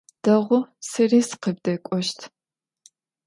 Дэгъу, 0.23 0.61
сэри 0.89 1.19
сыкъыбдэкӏощт. 1.27 2.19